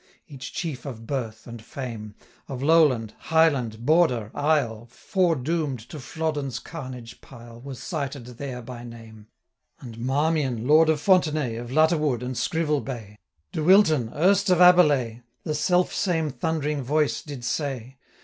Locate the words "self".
15.53-15.93